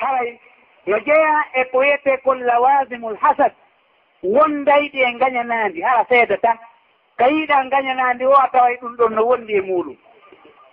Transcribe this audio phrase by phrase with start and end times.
[0.00, 0.38] haray
[0.86, 3.52] no jeeya e ko wiyete kon lawasimul hasad.
[4.22, 6.58] Wondayɗi e gañanandi ha seeda tan.
[7.18, 9.96] Ka yiiɗa gañanandi o a taway ɗum ɗon no wondi e muɗum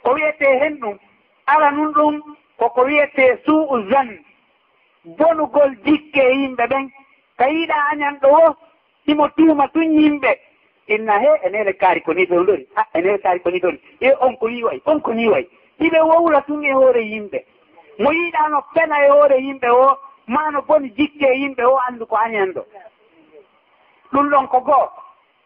[0.04, 0.98] ko wiyete hen ɗum
[1.46, 2.22] ala nun ɗum
[2.58, 4.20] koko wiyete suu zan
[5.18, 6.90] bonugol jikke e yimɓe ɓen.
[7.38, 8.56] Ka yiiɗa añan ɗo o
[9.08, 10.40] imo tuuma tun yimɓe.
[10.88, 13.80] Inna he enele kaari ko ni ɗon ɗori a enele kaari ko ni ɗoni.
[14.02, 15.48] E on ko yiway on ko yiway
[15.80, 17.44] ɗiɓe wowla tun e hoore yimɓe.
[18.00, 19.98] mo yiiɗano fena e hoore yimɓe o
[20.28, 22.62] mano boni jikke yimɓe o anndu ko añen ɗo
[24.12, 24.88] ɗum ɗon ko goo.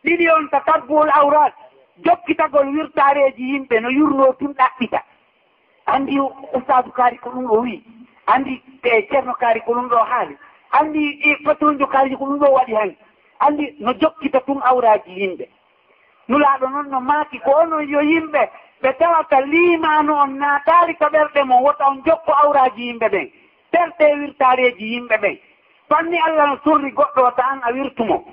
[0.03, 1.53] Ɗiɗi on ta tabbowol awrat
[2.05, 4.99] jokkitagol wirtareji yimɓe no yurno tun ɗaɓɓita.
[5.85, 6.19] Andi
[6.53, 7.83] ustadu kaari ko ɗum ɗo wii
[8.27, 10.37] andi e ceerno kaari ko ɗum ɗo haali
[10.71, 11.01] andi
[11.45, 12.95] patronjo e, kaariji ko ɗum ɗo waɗi han
[13.39, 15.45] andi no jokkita tun awraji yimɓe.
[16.27, 18.49] Nulaaɗo noon no maaki ko onon yo yimɓe
[18.81, 23.31] ɓe tawata limanu on naatari ko ɓerɗe mon wota on jokko awraji yimɓe ɓen
[23.73, 25.37] ɓerɗe wirtareji yimɓe ɓen
[25.89, 28.25] fanni allah no surri goɗɗo ta an a wirtumo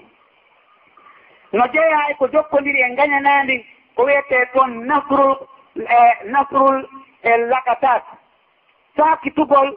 [1.52, 3.64] no jeeya e ko jokkodiri e gañanandi
[3.96, 5.36] ko wiyete ɗon nasrul
[5.76, 6.86] e nasrul
[7.22, 8.02] e lakatat.
[8.96, 9.76] Sakitugol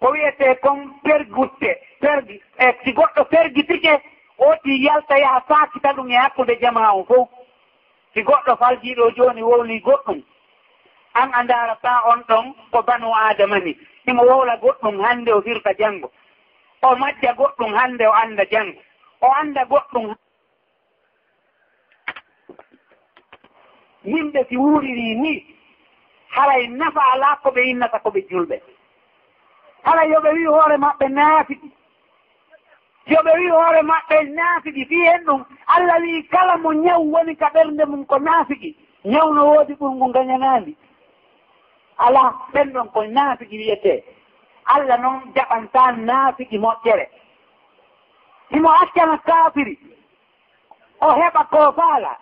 [0.00, 4.02] ko wiyete kon pergutte pergi e si goɗɗo pergitike
[4.38, 7.28] oti yalta yaha sakita ɗum e hakkude jama o fof
[8.14, 10.22] si goɗɗo faljiɗo joni wowli goɗɗum.
[11.14, 13.76] An a darata on ɗon ko banu adama ni.
[14.08, 16.10] Imo wowla goɗɗum hande o firta janngo.
[16.82, 18.80] O majja goɗɗum hande o anda janngo.
[19.20, 20.14] O anda goɗɗum
[24.04, 25.56] yimɓe si wuuriri ni
[26.28, 28.56] haray nafa ala ko ɓe innata ko ɓe julɓe.
[29.84, 31.54] Haray yoɓe wi hoore maɓɓe naafi
[33.10, 37.48] yoɓe wi hoore maɓɓe naafiqi fi hen ɗum allah wi kala mo ñaw woni ka
[37.54, 40.76] ɓernde mum ko naafiqi ñaw no woodi ɓurngu gañanaandi
[41.98, 44.04] ala ɓen ɗon ko naafiqi wiyete.
[44.66, 47.06] Allah noon jaɓanta naafiqi moƴƴere.
[48.56, 49.78] Imo accana kaafiri
[51.00, 52.12] o heɓa ko faala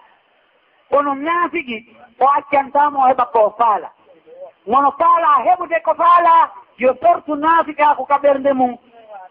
[0.91, 1.76] kono naafiqi
[2.21, 3.88] o accantama o heɓa ko faala
[4.66, 8.76] mono faala heɓude ko faala yo tortu naafiqaako ka ɓernde mum.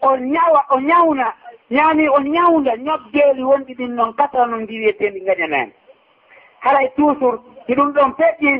[0.01, 1.34] O ñawa o ñawna
[1.78, 5.72] yani o ñawda ñobbeeli wonɗi ɗin noon kasa noon ndi wiyetendi gañanaani
[6.59, 8.52] haray toujours si ɗum ɗon feƴƴi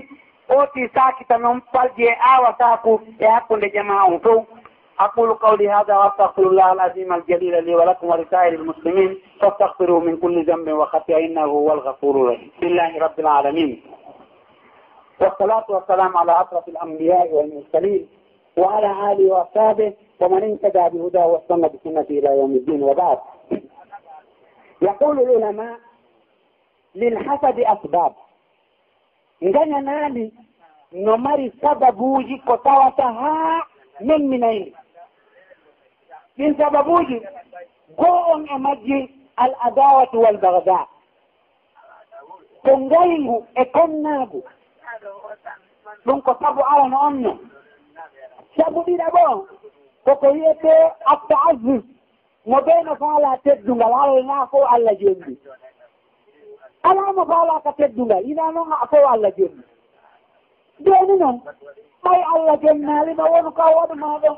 [0.50, 4.46] ooti saakita noon falji e aawa saaku e hakkunde jama on fof.
[5.00, 10.70] أقول قولي هذا وأستغفر الله العظيم الجليل لي ولكم ولسائر المسلمين فاستغفروه من كل ذنب
[10.72, 13.82] وخطيئة إنه هو الغفور الرحيم لله رب العالمين
[15.22, 18.08] والصلاة والسلام على أشرف الأنبياء والمرسلين
[18.58, 23.18] وعلى wa وأصحابه ومن اهتدى بهداه واستنى بسنته إلى يوم الدين وبعد.
[24.82, 25.78] يقول العلماء
[26.96, 28.14] للحسد أسباب.
[29.44, 30.32] nganya nani
[30.92, 33.64] no mari sababuji ko tawata haa
[34.00, 34.74] memminayni
[36.38, 37.22] ɗin sababuji
[37.98, 40.88] goo on e majji al adawatu wal bagda
[42.64, 44.44] ko ngayngu e konnaagu
[46.06, 47.38] ɗum ko sabu arano on non
[48.58, 49.24] sabu ɗiɗa ɓo
[50.06, 50.72] koko wiyete
[51.14, 51.84] attaasus
[52.50, 55.34] mo ɓeyno faala teddungal alana e fo allah jenndi
[56.90, 59.64] alamo faalaka teddungal ina noon ha fo allah jenndi
[60.86, 61.38] joni noon
[62.04, 64.38] ɓay allah jonnalima wonu ka waɗuma ɗon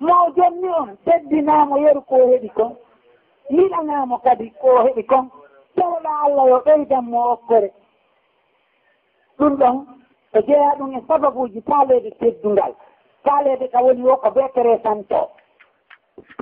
[0.00, 2.72] mo jonni on teddinamo yeru ko heɓi kon
[3.50, 5.24] yiɗanamo kadi ko heɓi kon
[5.76, 7.68] tawɗa allah yo ɓeydanmo okkore.
[9.38, 9.76] Ɗum ɗon
[10.32, 12.72] e jeeya ɗum e sababuji paaleede teddungal.
[13.24, 15.30] kaalede ka woni o ko be kere santo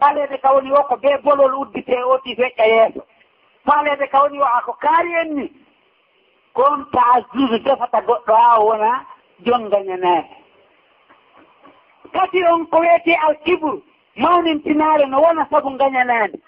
[0.00, 3.02] kaalede ka woni o ko be bolol uddite oti feƴƴa yeeso
[3.66, 5.46] kaalede ka woni o ako kaari en ni
[6.54, 8.90] kon taasdudu defata goɗɗo ha wona
[9.44, 10.34] jongañanaaki
[12.12, 13.82] kadi on ko wiyete alkibru
[14.16, 16.38] mawnintinaare no wona sabu gañanade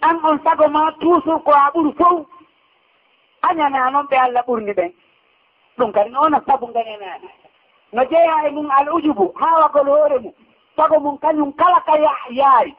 [0.00, 2.26] an on sago ma toujours ko a ɓuri fof
[3.42, 4.92] añana noon ɓe allah ɓurni ɓen
[5.78, 7.28] ɗum kadi no wona sabu gañanade
[7.94, 10.32] no jeeya e mum al ujubu haawagol hoore mum.
[10.76, 11.94] Sago mum kañum kala ka
[12.30, 12.74] yaari.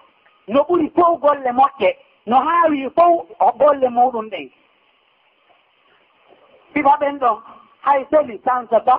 [0.47, 1.95] No ɓuri fof golle moƴƴe.
[2.25, 4.49] No haawi fof golle muɗum ɗen.
[6.73, 7.41] Sifa ɓen ɗon
[7.81, 8.95] hay seli sansata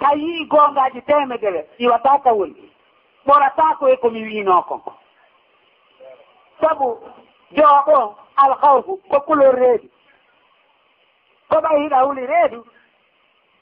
[0.00, 2.70] ka yii goongaaji temedere iwata ka woni.
[3.26, 4.80] Ɓoratako e komi wino kon
[6.60, 6.98] sabu
[7.56, 9.88] joo ɗon alhawfu ko couleur reedu.
[11.50, 12.64] Ko ɓay hiɗa huli reedu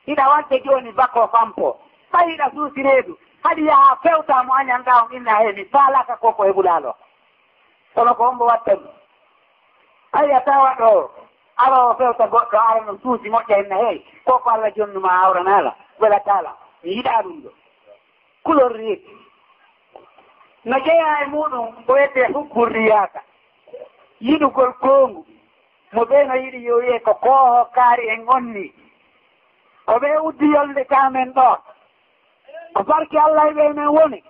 [0.06, 1.78] hiɗa wadde joni bako fampo.
[2.12, 6.42] Hay hiɗa suusireedu haɗi yaha fewta mo añanɗa on inna he mi falaka ko ko
[6.44, 6.92] heɓulalo
[7.94, 8.88] kono ko hombo watta ɗum
[10.12, 11.10] hay a tawa ɗo
[11.56, 16.90] arowo fewta goɗɗo ara no suusi moƴƴa henna hey koko allah jonnuma awranala welatala mi
[16.96, 17.50] yiɗa ɗum ɗo
[18.44, 19.12] kulorriiti
[20.64, 23.20] no jeeya e muɗum ko wiyete hubburriyaka
[24.20, 25.26] yiɗugol goongu
[25.92, 28.72] mo ɓe no yiɗi yo wiye ko kooho kaari en onni.
[29.86, 31.48] ko ɓe uddi yolde kamen ɗo.
[32.75, 34.20] Ko barke allah e ɓe men woni.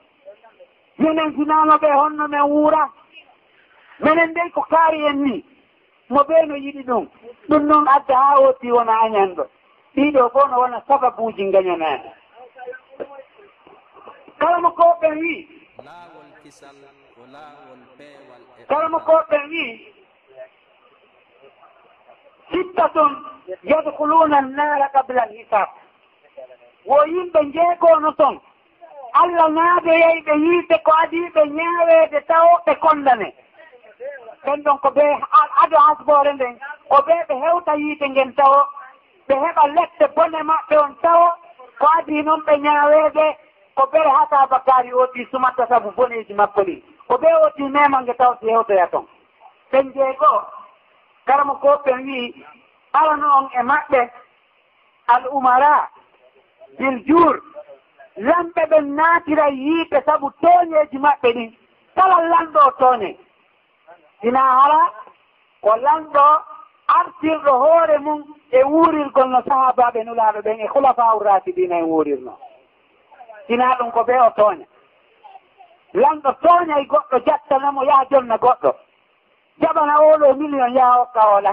[0.98, 2.82] Minen sinano ɓe honno men wuura
[4.00, 5.44] minen ndey ko kaari en ni.
[6.08, 7.04] Mo ɓee no yiɗi ɗum.
[7.48, 9.44] Ɗum noon adda haa wotti wona añanɗo.
[9.96, 12.10] Ɗiɗo fof no wona sababuuji gañanani
[14.44, 15.48] kala mo ko wii
[18.68, 19.12] kala mo ko
[19.50, 19.93] wii
[22.50, 23.12] sittatun
[23.62, 25.68] yadkuluna annara qabla alhisab
[26.86, 28.40] wo yimɓe jeegono ton.
[29.14, 33.28] Allah naadoyey ɓe yiite ko adiɓe ñaaweede taw ɓe kondane
[34.44, 35.04] ɓen ɗon ko ɓe
[35.62, 36.58] ado asbore nden.
[36.88, 38.60] Ko ɓe ɓe hewta yiite ngen tawo
[39.28, 41.28] ɓe heɓa lette bone maɓɓe on tawo
[41.78, 43.36] ko adi noon ɓe ñaaweede.
[43.76, 46.82] Ko ɓere hata bakari oti sumatta sabu boneji makko ɗi.
[47.08, 49.06] Ko ɓe oti mema nge tawti hewtoya ton.
[49.72, 50.40] Ɓen jeegoo
[51.26, 52.44] kala mo koɓen wii
[52.98, 54.00] alano on e maɓɓe
[55.14, 55.88] al umara
[56.78, 57.34] bil jour
[58.16, 61.50] lamɓe ɓen naatira yiiɓe sabu tooñeeji maɓɓe ɗin.
[61.96, 63.10] Kala lanɗo tooñe
[64.22, 64.80] ina hala
[65.62, 66.24] ko lanɗo
[66.98, 68.20] artirɗo hoore mum
[68.50, 72.32] e wuurirgol no sahabaɓe nulaaɗo ɓen e hulafa urrasidina e wuurirno.
[73.46, 74.66] Sina ɗum ko ɓe o tooña
[75.94, 78.70] lanɗo tooña e goɗɗo jattanamo yaha jonna goɗɗo.
[79.60, 81.52] jaɓana oɗo million yaha hokka oɗa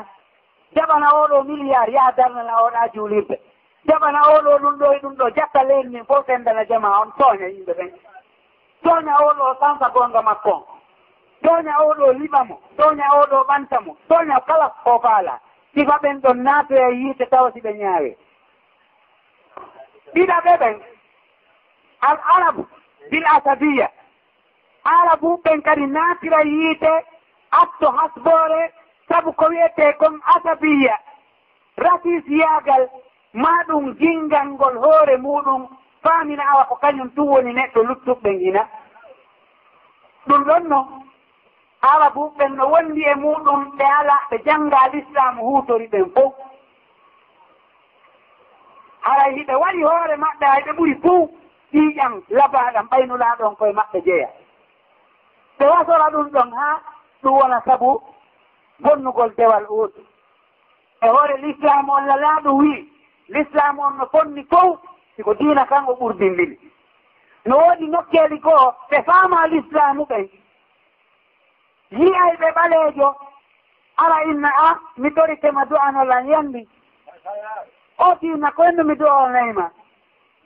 [0.76, 3.36] jaɓana oɗo milliard yaha darnana oɗa juulirde.
[3.88, 7.48] Jaɓana oɗo ɗum ɗo e ɗum ɗo jakka leydi min fof sendana jama on tooña
[7.48, 7.92] yimɓe ɓen.
[8.84, 10.64] Tooña oɗo sansa gonga makko on.
[11.44, 15.40] Tooña oɗo liɓa mo tooña oɗo ɓanta mo tooña kala ko faala.
[15.74, 18.18] Sifa ɓen ɗon naatoya e yiite tawa si ɓe ñaawe.
[20.14, 20.82] Ɗiɗa ɓe ɓen
[22.02, 22.68] al arabu
[23.10, 23.90] bil asabiya
[24.84, 26.92] arabu ɓen kadi naatira yiite
[27.52, 28.72] atto hasbore
[29.08, 30.96] sabu ko wiyete kon asabiya.
[31.78, 32.90] Rasis yagal
[33.34, 35.68] ma ɗum jingal ngol hoore muɗum.
[36.04, 38.68] Faamina awa ko kañum tum woni neɗɗo luttuɓe gina
[40.28, 40.80] ɗum ɗon no
[41.82, 46.34] awa buɓɓen no wondi e muɗum ɓe ala ɓe jannga l'islamu huutori ɓen fof
[49.02, 51.30] haray hiɓe waɗi hoore maɓɓe hay ɓe ɓuri fuu.
[51.74, 54.30] Ƴiiƴam labaɗam ɓaynulaaɗon koye maɓɓe jeeya.
[55.60, 56.78] Ɓe wasora ɗum ɗon haa
[57.24, 58.02] ɗum wona sabu
[58.80, 60.02] bonnugol dewal uudu
[61.02, 62.88] e hoore l'islam on lalaaɗo wii.
[63.30, 64.80] L'islam on no fonni fof
[65.16, 66.58] siko diina kan o ɓurdindini.
[67.46, 70.30] No woodi nokkeeli goo ɓe faama l'islamu ɓen
[71.92, 73.16] yiyay ɓe ɓaleejo
[73.98, 76.68] ala inna a mi ɗoritema du'anolan yanndi.
[77.98, 79.72] O tiina koyno mi du'onayma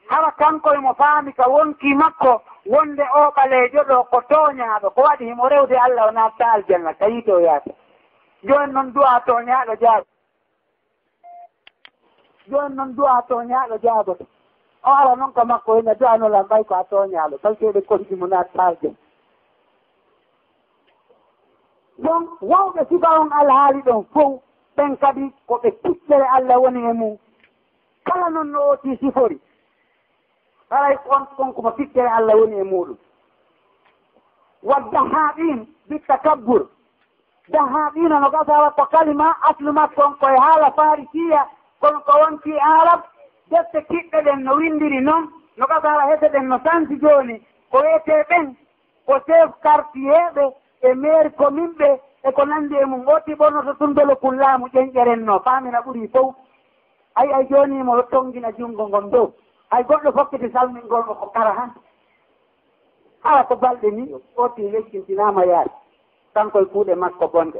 [0.09, 2.41] hawa kankoye mo faami ka wonki makko.
[2.65, 7.21] wonde o ɓaleejo ɗo ko tooñaaɗo ko waɗi himo rewde allah o natta aljanna tawii
[7.25, 7.71] to yaata.
[8.43, 10.05] Jooni noon du'a tooñaaɗo jaago
[12.49, 14.25] jooni noon du'a tooñaaɗo jaagoto
[14.83, 18.27] o ara noon ko makko hene du'anolan ɓay ko a tooñaaɗo tawi seeɗe kolli mo
[18.27, 18.97] natta aljanna.
[22.03, 24.41] Ɗon wawɓe suka on alhaali ɗon fof
[24.77, 27.17] ɓen kadi ko ɓe kiɓɓere allah woni e mum
[28.05, 29.39] kala noon no ooti sifori.
[30.69, 32.97] haray on konkoma fikkere e allah woni e muɗum.
[34.63, 36.67] Wadda ha ɗin bittakabbur
[37.47, 41.47] da ha no gasa wa kalima aslu ma kon koye haala farisiya
[41.79, 43.01] kono ko wonti e arab
[43.49, 47.41] defte kiɓɓe ɗen no windiri noon no gasa ala hese ɗen no santi joni
[47.71, 48.55] ko wiyete ɓen
[49.05, 50.43] ko chef quartier ɓe
[50.81, 53.07] e maire commune ɓe e ko nandi e mum.
[53.07, 56.35] Otti ɓornoto tundolo kullaamu ƴenƴerenno faamina ɓuuri fof.
[57.15, 59.33] Ayi ay joni mo tonguina junngo ngon dow.
[59.69, 61.71] hay goɗɗo fokkiti salmingol o ko kara han.
[63.23, 64.71] Hala ko balɗe ni oti
[65.07, 65.71] ti yaade.
[66.33, 67.59] Kankoye kuuɗe makko bonde.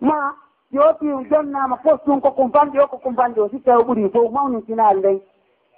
[0.00, 0.34] Ma
[0.70, 5.20] yooti jonnama postum ko kumpanɗe o ko kumpanɗe o sikka o ɓuuri fof mawnintinal nden.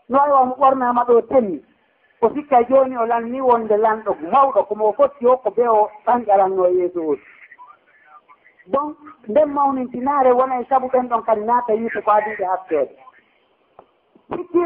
[0.09, 1.65] No awa mo ɓornama ɗo tenni.
[2.21, 6.31] Ko sikka joni o lanni wonde lanɗo mawɗo komo fotti o ko be o ɓanɗe
[6.33, 7.23] aranno e yeeso oti
[8.73, 8.95] bon
[9.29, 12.95] nden mawnintinare wona e saabu ɓen ɗon kadi naata yiite ko adiɓe hakkede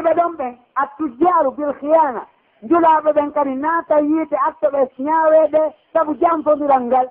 [0.01, 2.21] ɓe ɗon ɓen attujjaru bil khiyana
[2.63, 5.61] njulaɓe ɓen kadi naata yiite attoɓe ñaaweede
[5.93, 7.07] sabu janfodiral ngal.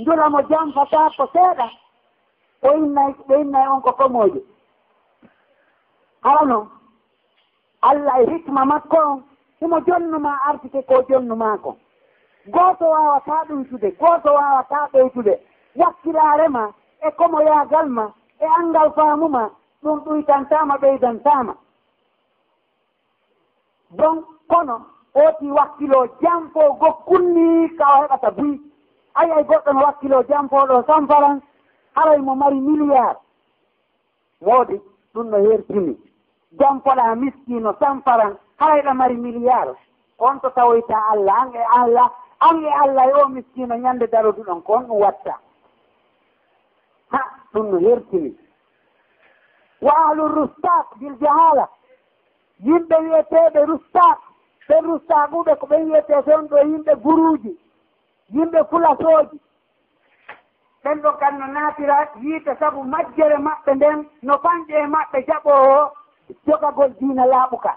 [0.00, 1.66] Njula mo janfataa ko seeɗa.
[2.62, 4.40] O innay ɓe innay on ko komooje.
[6.24, 6.68] Harano
[7.88, 9.22] allah e hikma makko on
[9.60, 11.76] himo jonnuma artike ko jonnumako kon
[12.54, 15.34] gooto waawataa ɗoytude gooto waawataa ɓeytude.
[15.74, 16.64] Yakkilaare ma
[17.06, 18.04] e komo yaagal ma
[18.40, 19.50] e angal faamuma
[19.82, 21.54] ɗum ɗuytantama ɓeydantama
[23.90, 28.52] donc kono ooti wakkilo jam fo gokkunni ka o heɓata buy.
[29.14, 31.40] Ayi ay goɗɗo no wakkilo jam fo ɗo sanfaran
[31.96, 33.16] haray mo mari milliard.
[34.40, 34.80] Woodi
[35.14, 35.94] ɗum no hertini.
[36.58, 39.76] Jam foɗaa miskino sanfaran haray ɗo mari milliard.
[40.18, 44.42] On to tawoyta allah an e allah an e allah e o miskino ñande darodu
[44.42, 45.34] ɗon ko on ɗum watta.
[47.12, 47.20] Ha
[47.52, 48.36] ɗum no hertini.
[49.82, 51.68] Wa ahlu rustak bil jahala.
[52.64, 54.18] yimɓe wiyeteɓe rustak
[54.68, 57.52] ɓen rustakuɓe ko ɓen wiyete toon ɗo yimɓe guruji
[58.34, 59.36] yimɓe fulasoji
[60.84, 65.50] ɓen ɗo kan no naatira yiite sabu majjere maɓɓe nden no fanƴe e maɓɓe jaɓo
[65.50, 65.92] o
[66.46, 67.72] jogagol diina laaɓuka.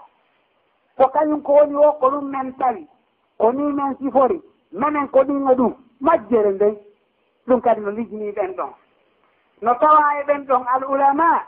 [0.96, 2.86] Ko kañum ko woni o ko ɗum men tawi
[3.38, 4.40] ko ni men sifori
[4.72, 6.76] menen ko ɗinga ɗum majjere nden
[7.46, 8.72] ɗum kadi no lijini ɓen ɗon.
[9.62, 11.42] No tawa e ɓen ɗon al ulama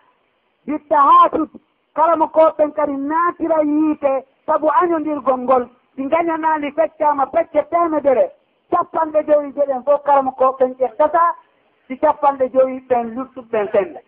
[0.66, 1.58] bitta haatude
[1.96, 4.12] kala mo koɓen kadi naatira yiite
[4.46, 5.64] sabu añodirgol ngol.
[5.96, 8.26] Si gañanaandi feccama pecce temedere.
[8.70, 11.22] Cappanɗe joyi jeɗen fof kala mo ɓen ƴettata.
[11.88, 14.00] Si cappanɗe joyi ɓen luttuɓɓen sende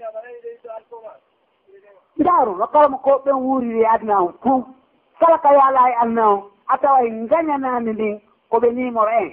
[2.19, 4.65] ndaaru no kala mo ɓen wuuriri adna on fuu
[5.21, 9.33] kala ka yaala e adna on a tawa e gañanaandi ndin koɓe numéro un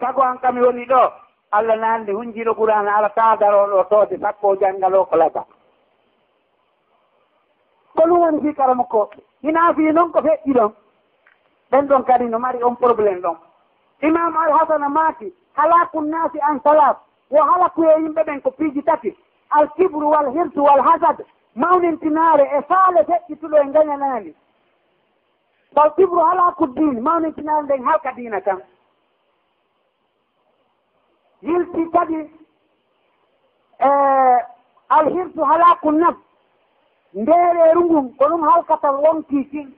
[0.00, 1.12] sago an kami woni ɗo
[1.56, 5.44] allah naandi hunjiɗo ɓurana ala taadaroɗo toode sappo janngal ko laba
[7.96, 9.10] ko ɗum woni fi hikara makko
[9.42, 10.72] hina fi noon ko feƴƴi ɗon.
[11.70, 13.36] Ɓen ɗon kadi no mari on probléme ɗon.
[14.02, 16.96] Imamu alhasana maaki halaku nnasi an salat?
[17.30, 19.16] Wo halakuye yimɓe ɓen ko piiji tati.
[19.50, 21.24] Alkibru wal hirtu wal hasad
[21.54, 24.34] mawnintinare e faale feƴƴituɗo e gañanani
[25.76, 28.60] wal kibru halaku din mawnintinare nden halka dina tan.
[31.42, 32.14] Yilti kadi
[33.78, 34.44] eh, e
[34.88, 36.18] alhirtu halaku nafs
[37.20, 39.68] ndeereeru ngun ko ɗum halkatal wontii tin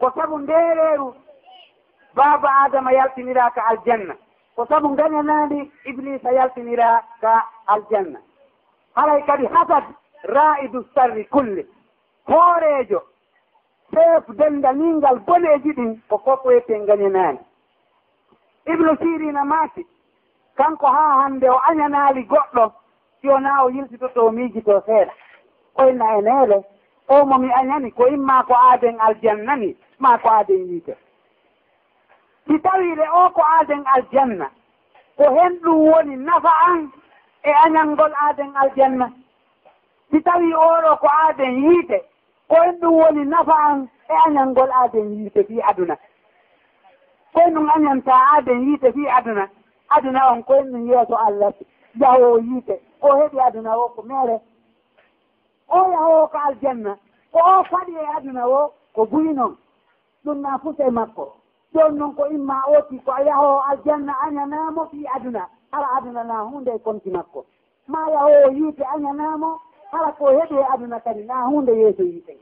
[0.00, 1.14] ko sabu ndeereeru
[2.14, 4.14] baaba adama yaltiniraa ka aljanna.
[4.56, 7.32] Ko sabu ngañanaandi iblisa yaltiniraa ka
[7.66, 8.18] aljanna.
[8.94, 9.84] Haray kadi hasad
[10.24, 11.66] raidu sarri kulle.
[12.28, 13.00] Hooreejo
[13.94, 17.38] chef denndaniingal boneeji ɗin ko fofoyeten ngañanaani
[18.66, 19.86] ibnu sirina maati
[20.56, 22.72] kanko haa hannde o añanaali goɗɗo
[23.20, 25.12] si wonaa o yiltitoto o miijitoo seeɗa.
[25.78, 26.58] koyna e neele.
[27.08, 30.94] O momi añani ko imma ko aaden aljannani ma ko aaden yiite.
[32.46, 34.50] Si tawire o ko aaden aljanna.
[35.16, 36.90] Ko hen ɗum woni nafa an
[37.42, 39.06] e añalngol aaden aljanna.
[40.10, 41.98] Si tawi oɗo ko aaden yiite.
[42.48, 45.96] Ko hen ɗum woni nafa an e añalngol aaden yiite fii aduna.
[47.32, 49.48] Koye ɗum añanta aaden yiite fii aduna
[49.96, 51.52] aduna on koye ɗum yeeso allah
[52.00, 52.74] jahowo yiite.
[53.00, 54.36] O heɓi aduna o ko mere
[55.68, 56.92] o yahowo ko aljanna
[57.32, 59.56] ko o faɗi e aduna o ko buyi noon
[60.24, 61.34] ɗum na fuse makko.
[61.74, 65.48] Ɗon noon ko imma oti ko a yahowo aljanna añanamo fi aduna.
[65.72, 67.44] Hala aduna na hunde e konti makko.
[67.86, 69.60] Ma yahowo yiite añanamo
[69.92, 72.36] hala ko heɓi e aduna kadi na hunde yeeso yiite.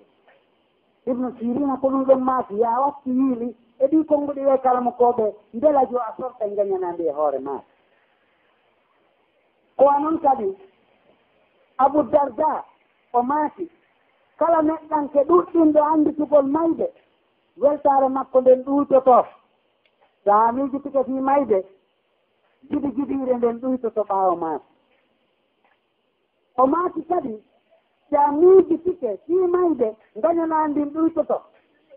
[1.07, 5.35] Ibnu sirina ko ɗum ɗon maaki ya watti yiili e ɗi konnguɗi we kalamo koɓe
[5.55, 7.65] mbela jo a sorta e gañanande e hoore maaka
[9.77, 10.57] ko wa noon kadi
[11.79, 12.65] abou darda
[13.19, 13.65] o maati?
[14.39, 16.87] Kala neɗɗanke ɗuɗɗinde annditugol mayde
[17.63, 19.17] weltaare makko nden ɗuytoto
[20.25, 21.59] saamiji tike fii mayde
[22.71, 24.69] jiɗi jiɗiire nden ɗuytoto ɓaawo maati
[26.57, 27.35] o maati kadi?
[28.11, 31.37] So saamiji tike fii mayde dañanaa ndin ɗuytoto.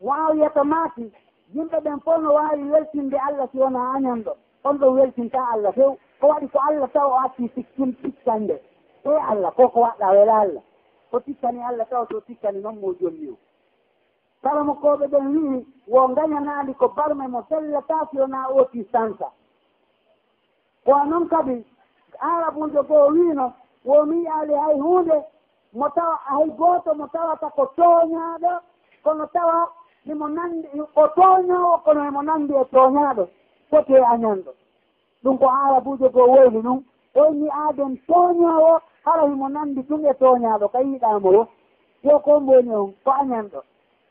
[0.02, 1.12] Mo maati?
[1.56, 4.32] Yimɓe ɓen fof no waawi weltinde allah si wonaa añanɗo.
[4.64, 5.98] On ɗon weltinta allah few.
[6.20, 8.56] Ko waɗi ko allah taw o acci sikkin sikkande
[9.04, 10.64] e allah fof ko waɗɗa wela allah.
[11.12, 13.38] o tikkani allah taw to tikkani noon mo jolli o.
[14.44, 19.28] Kala mo koɓe ɓen wii wo gañanaɗi ko barme mo sellataki ona oti sansa
[20.86, 21.66] koa noon kadi
[22.20, 23.54] arabujo goo wiino
[23.86, 25.18] wo mi yaali hay hunde
[25.74, 28.62] mo tawa hay gooto mo tawata ko tooñaaɗo
[29.04, 29.68] kono tawa
[30.06, 33.28] imo nanndi o tooñoo kono emo nanndi e tooñaaɗo
[33.70, 34.52] foti e añanɗo.
[35.24, 36.84] Ɗum ko arabujo goo woyli ɗum
[37.16, 41.48] onni aaden tooñoowo kala himo nandi ɗum e tooñaaɗo ka yiiɗaamo wo
[42.04, 43.60] yo ko mboni on ko añanɗo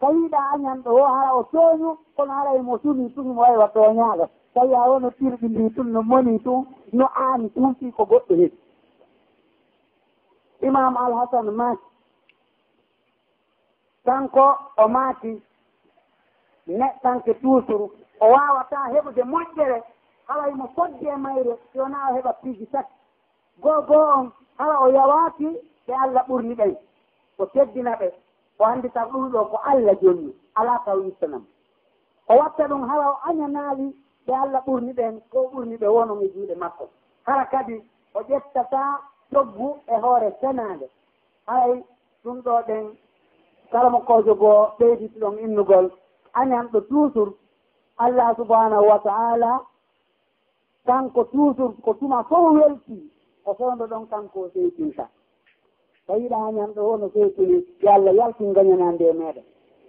[0.01, 4.29] ka yiiɗa añanɗo wo hara o tooñu kono hara emo sumi ɗum mo waywa tooñaaɗo.
[4.55, 8.57] Tawi a wono tirɗi ndi tun no moni tun no aani tuuti ko goɗɗo hedi
[10.63, 11.85] imam alhasan maaki
[14.05, 15.43] kanko o maaki
[16.67, 17.91] neɗɗanke toujours
[18.21, 19.83] o wawata heɓude moƴƴere
[20.29, 22.93] hawaymo fodde e mayre yona o heɓa piiji tati.
[23.63, 25.49] Goo goo on kala o yawaaki
[25.87, 26.77] ɓe allah ɓurni ɓen
[27.39, 28.09] o teddina ɓe
[28.59, 31.45] o anndi taw ɗum ɗo ko allah jonni alaa taw yittanam.
[32.29, 33.87] O watta ɗum hara o añanaali
[34.27, 36.85] ɓe allah ɓurni ɓen ko ɓurni ɓe wonon e juuɗe makko.
[37.27, 37.77] Hara kadi
[38.15, 38.83] o ƴettata
[39.33, 40.87] coggu e hoore senaande
[41.47, 41.85] hay
[42.25, 42.87] ɗum ɗo ɗen
[43.73, 45.91] kala mo kojo goo ɓeyditi ɗon innugol
[46.35, 47.33] añan ɗo toujours
[47.99, 49.61] allah subhanahu wa taala
[50.87, 53.11] kanko toujours ko tuma fof weltii.
[53.49, 55.09] ko fewndo ɗon kanko seytinta.
[56.07, 59.45] So yiɗa ñamɗo o no seytini yo allah yaltin gañanande e meɗen.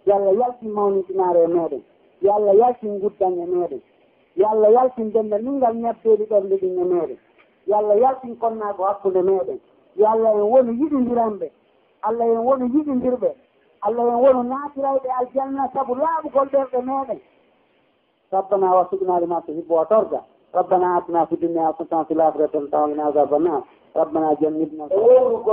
[0.05, 1.83] Yo allah yaltin mawnitinare e meɗen.
[2.21, 3.81] Yo allah yaltin guddan e meɗen.
[4.35, 7.17] Yo allah yaltin denndal ningal ngal ñebbeeɗi ɗonde ɗin e meɗen.
[7.67, 9.59] Yo allah yaltin konnaago hakkunde meɗen.
[9.95, 11.51] Yo allah en woni yiɗidiranɓe
[12.01, 13.31] allah en woni yiɗidirɓe.
[13.81, 17.19] Allah en wonu naatirayɓe aljanna sabu laaɓugol ɗerɗe meɗen.
[18.31, 20.23] Sabbana wa suɓinaali ma so hibbo o torga
[20.56, 23.63] ربنا آتنا في الدنيا حسنة وفي الآخرة حسنة وقنا عذاب النار.
[23.96, 24.86] rabbana jannibna